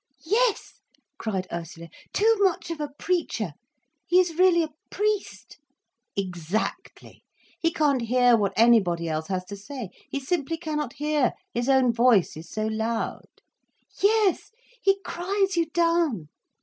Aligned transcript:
"Yes," 0.25 0.81
cried 1.19 1.45
Ursula, 1.51 1.87
"too 2.11 2.35
much 2.39 2.71
of 2.71 2.81
a 2.81 2.87
preacher. 2.87 3.53
He 4.07 4.19
is 4.19 4.33
really 4.39 4.63
a 4.63 4.73
priest." 4.89 5.59
"Exactly! 6.15 7.21
He 7.59 7.71
can't 7.71 8.01
hear 8.01 8.35
what 8.35 8.53
anybody 8.55 9.07
else 9.07 9.27
has 9.27 9.45
to 9.45 9.55
say—he 9.55 10.19
simply 10.19 10.57
cannot 10.57 10.93
hear. 10.93 11.33
His 11.53 11.69
own 11.69 11.93
voice 11.93 12.35
is 12.35 12.49
so 12.49 12.65
loud." 12.65 13.27
"Yes. 14.01 14.49
He 14.81 14.99
cries 15.03 15.55
you 15.55 15.67
down." 15.67 16.29